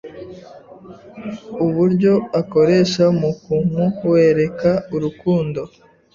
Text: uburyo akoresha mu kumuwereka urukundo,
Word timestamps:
uburyo 1.65 2.13
akoresha 2.41 3.05
mu 3.19 3.29
kumuwereka 3.41 4.71
urukundo, 4.95 5.61